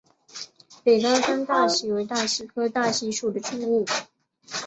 [0.83, 3.85] 北高山大戟为大戟科大戟属的植物。